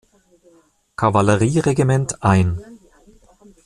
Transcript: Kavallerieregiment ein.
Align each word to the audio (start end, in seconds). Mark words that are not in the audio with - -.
Kavallerieregiment 0.95 2.23
ein. 2.23 2.59